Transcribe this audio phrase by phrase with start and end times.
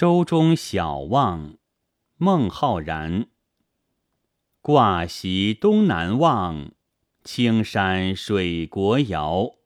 [0.00, 1.58] 舟中小望，
[2.16, 3.26] 孟浩然。
[4.62, 6.70] 挂席东南望，
[7.22, 9.56] 青山水国遥。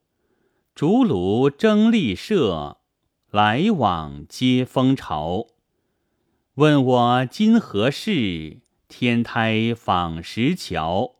[0.73, 2.81] 竹庐争丽舍，
[3.31, 5.47] 来往皆风潮。
[6.55, 8.59] 问我今何事？
[8.89, 11.15] 天台访石桥。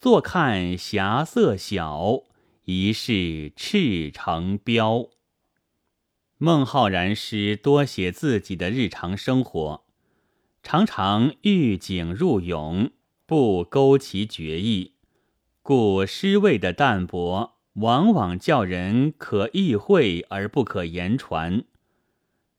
[0.00, 2.22] 坐看霞色小，
[2.64, 5.10] 疑是赤城标。
[6.44, 9.82] 孟浩然诗多写自己的日常生活，
[10.62, 12.90] 常常遇景入咏，
[13.24, 14.92] 不勾其绝意，
[15.62, 21.64] 故诗味的淡薄，往往叫人可意会而不可言传。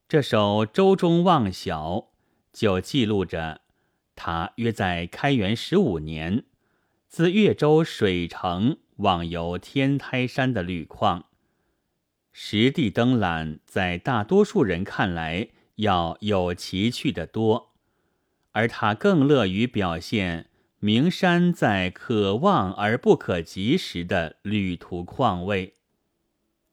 [0.08, 1.91] 这首《舟中望晓》
[2.52, 3.62] 就记录着
[4.16, 6.46] 他约在开元十五年，
[7.08, 11.26] 自越州水城往游天台山的旅况。
[12.38, 17.72] 实地登览，在大多数人看来要有奇趣的多，
[18.52, 25.76] 而他更乐于表现名山在可望而不可及时的旅途况味。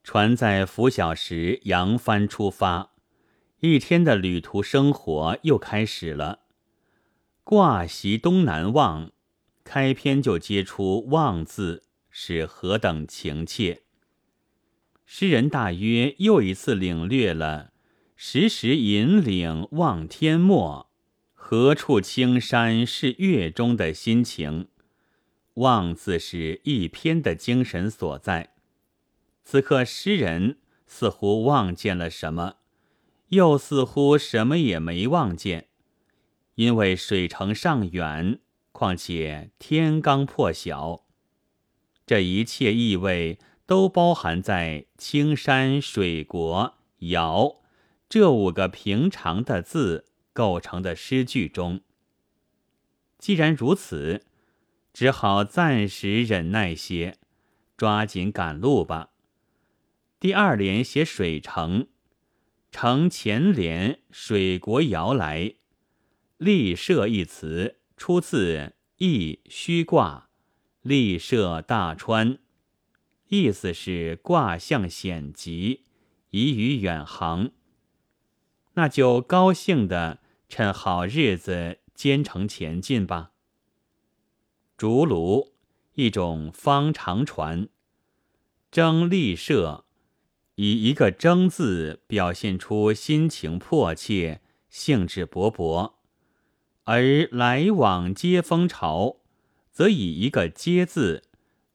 [0.03, 2.91] 船在拂晓时扬帆出发，
[3.61, 6.39] 一天的旅途生活又开始了。
[7.45, 9.13] 挂席东南望，
[9.63, 13.83] 开篇就接出“望”字，是何等情切。
[15.05, 17.71] 诗人大约又一次领略了
[18.15, 20.89] “时时引领望天漠，
[21.33, 24.69] 何处青山是月中”的心情。
[25.55, 28.55] 望字是一篇的精神所在。
[29.43, 32.55] 此刻诗人似乎望见了什么，
[33.27, 35.67] 又似乎什么也没望见，
[36.55, 38.39] 因为水城尚远，
[38.71, 41.05] 况且天刚破晓，
[42.07, 43.37] 这一切意味。
[43.65, 47.61] 都包含在“青山水国遥”
[48.09, 51.81] 这五个平常的字构成的诗句中。
[53.17, 54.25] 既然如此，
[54.93, 57.17] 只好暂时忍耐些，
[57.77, 59.11] 抓紧赶路吧。
[60.19, 61.87] 第二联写水城，
[62.71, 65.55] 城前联水国遥来，
[66.37, 68.57] 立设一词出自
[68.97, 70.29] 《易虚卦》，
[70.81, 72.39] 立设大川。
[73.33, 75.81] 意思是卦象险急，
[76.29, 77.49] 宜于远航。
[78.75, 83.31] 那就高兴的趁好日子兼程前进吧。
[84.77, 85.49] 竹庐，
[85.95, 87.67] 一种方长船。
[88.69, 89.85] 征立舍，
[90.53, 95.93] 以一个征字表现出心情迫切、兴致勃勃；
[96.83, 99.17] 而来往接风潮，
[99.71, 101.23] 则以一个接字。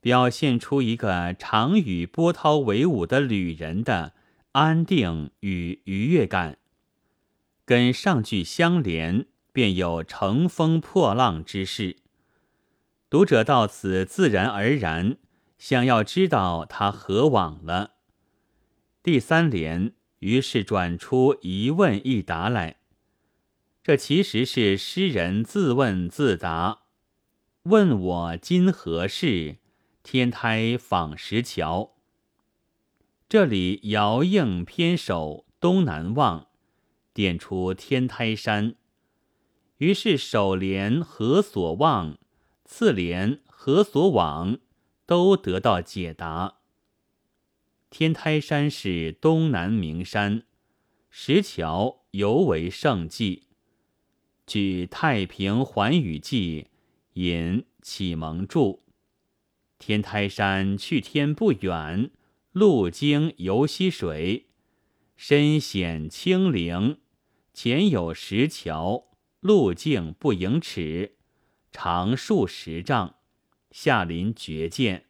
[0.08, 4.14] 表现出一个常与波涛为伍的旅人的
[4.52, 6.56] 安定与愉悦感，
[7.66, 11.96] 跟上句相连，便有乘风破浪之势。
[13.10, 15.18] 读者到此自然而然
[15.58, 17.96] 想要知道他何往了。
[19.02, 22.76] 第三联于是转出一问一答来，
[23.84, 26.84] 这其实是诗人自问自答
[27.64, 29.56] ：“问我今何事？”
[30.10, 31.92] 天台访石桥，
[33.28, 36.46] 这里遥应偏首东南望，
[37.12, 38.74] 点出天台山。
[39.76, 42.16] 于是首联何所望，
[42.64, 44.56] 次联何所往，
[45.04, 46.60] 都得到解答。
[47.90, 50.44] 天台山是东南名山，
[51.10, 53.48] 石桥尤为胜迹。
[54.46, 56.62] 据《太平寰宇记》
[57.12, 58.87] 引启蒙注。
[59.78, 62.10] 天台山去天不远，
[62.52, 64.46] 路经游溪水，
[65.16, 66.98] 深险清灵，
[67.54, 69.04] 前有石桥，
[69.40, 71.16] 路径不盈尺，
[71.70, 73.14] 长数十丈，
[73.70, 75.04] 下临绝涧，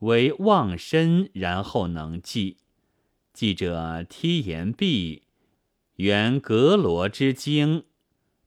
[0.00, 2.58] 为望深然后能济。
[3.32, 5.22] 记者梯岩壁，
[5.96, 7.84] 原阁罗之经，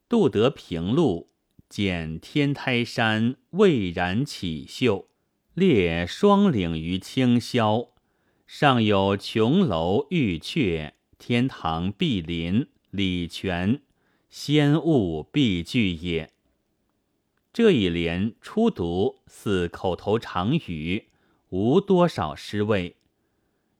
[0.07, 1.30] 渡得平路，
[1.68, 5.07] 见天台山蔚然起秀。
[5.53, 7.89] 列双岭于清霄，
[8.48, 13.81] 上有琼楼玉阙，天堂碧林，礼泉，
[14.30, 16.31] 仙物必具也。
[17.51, 21.09] 这一联初读似口头常语，
[21.50, 22.95] 无多少诗味。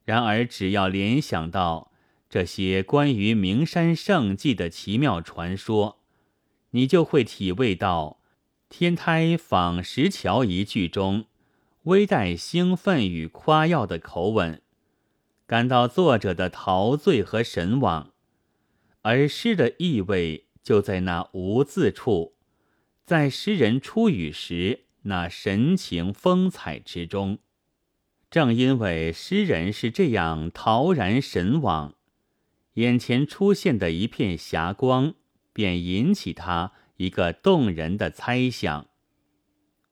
[0.04, 1.94] 然而，只要联想到
[2.30, 6.00] 这些关于名山胜迹的奇妙传说，
[6.72, 8.20] 你就会体味到
[8.68, 11.28] “天台访石桥”一句中。
[11.84, 14.62] 微带兴奋与夸耀的口吻，
[15.48, 18.12] 感到作者的陶醉和神往，
[19.02, 22.36] 而诗的意味就在那“无”字处，
[23.04, 27.40] 在诗人出语时那神情风采之中。
[28.30, 31.96] 正因为诗人是这样陶然神往，
[32.76, 35.16] 眼前出现的一片霞光，
[35.52, 38.91] 便引起他一个动人的猜想。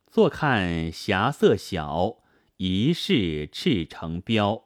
[0.09, 2.17] 坐看霞色小，
[2.57, 4.65] 疑是赤城标。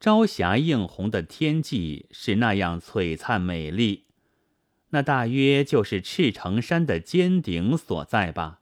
[0.00, 4.04] 朝霞映红的天际是那样璀璨美丽，
[4.90, 8.60] 那大约就是赤城山的尖顶所在吧。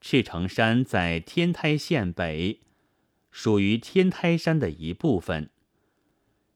[0.00, 2.60] 赤城山在天台县北。
[3.34, 5.48] 属于天台山的一部分。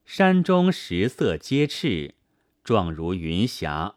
[0.05, 2.15] 山中石色皆赤，
[2.63, 3.95] 状如云霞，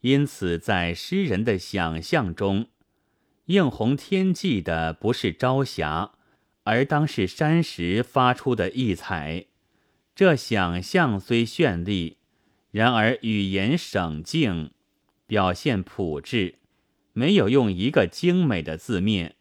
[0.00, 2.66] 因此在诗人的想象中，
[3.52, 6.12] 映红天际的不是朝霞，
[6.64, 9.44] 而当是山石发出的异彩。
[10.14, 12.16] 这想象虽绚丽，
[12.70, 14.70] 然而语言省静，
[15.26, 16.60] 表现朴质，
[17.12, 19.36] 没有用一个精美的字面，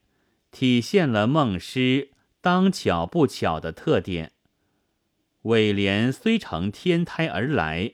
[0.51, 2.09] 体现了孟诗。
[2.41, 4.31] 当巧不巧的特点，
[5.43, 7.93] 尾联虽乘天胎而来，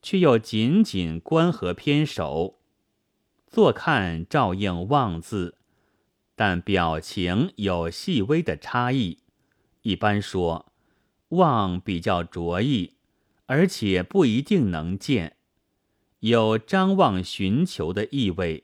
[0.00, 2.60] 却又紧紧关合偏首。
[3.48, 5.57] 坐看照应望字，
[6.38, 9.18] 但表情有细微的差异。
[9.82, 10.70] 一般说，
[11.30, 12.94] 望比较着意，
[13.46, 15.34] 而且不一定能见，
[16.20, 18.62] 有张望寻求的意味；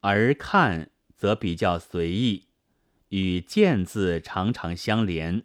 [0.00, 2.48] 而看则比较随意。
[3.08, 5.44] 与见字常常相连，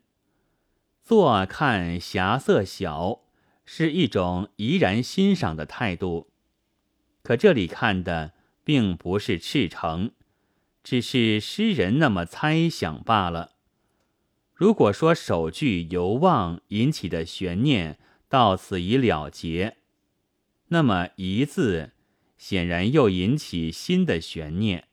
[1.02, 3.22] 坐看霞色小，
[3.64, 6.30] 是一种怡然欣赏的态度。
[7.24, 8.34] 可这里看的
[8.66, 10.12] 并不是赤诚，
[10.86, 13.54] 只是诗人那么猜想罢了。
[14.54, 17.98] 如果说首句由望引起的悬念
[18.30, 19.78] 到此已了结，
[20.68, 21.94] 那么一字
[22.38, 24.88] 显然又引起新的悬念。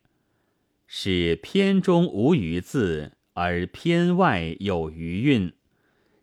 [0.87, 5.53] 使篇中无余字，而篇外有余韵，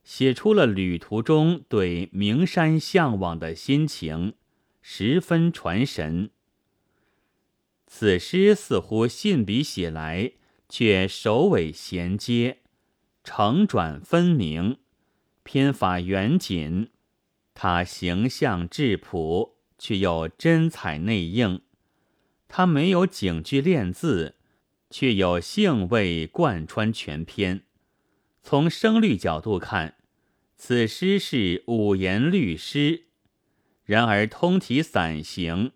[0.03, 4.33] 写出了旅途中对名山向往的心情，
[4.81, 6.31] 十分传神。
[7.89, 10.31] 此诗似乎信笔写来，
[10.69, 12.59] 却首尾衔接，
[13.23, 14.77] 承转分明，
[15.43, 16.91] 篇法严谨。
[17.53, 21.61] 他形象质朴，却又真彩内应。
[22.47, 24.35] 他没有警句练字。
[24.91, 27.61] 却有兴味贯穿全篇。
[28.41, 29.97] 从声律角度看，
[30.57, 33.03] 此诗是五言律诗；
[33.85, 35.73] 然而通体散行，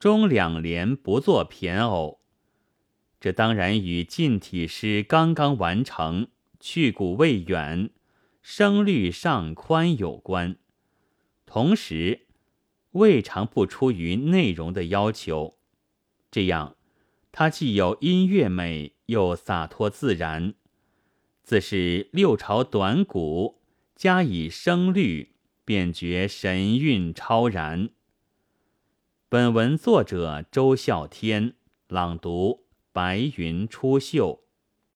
[0.00, 2.22] 中两联不作骈偶，
[3.20, 7.90] 这当然与近体诗刚刚完成、去古未远、
[8.40, 10.56] 声律尚宽有关。
[11.44, 12.28] 同时，
[12.92, 15.58] 未尝不出于内容的要求。
[16.30, 16.76] 这样。
[17.30, 20.54] 它既有音乐美，又洒脱自然，
[21.44, 23.60] 自是六朝短古，
[23.94, 27.90] 加以声律，便觉神韵超然。
[29.32, 31.54] 本文作者周啸天，
[31.86, 34.40] 朗读：白云出岫。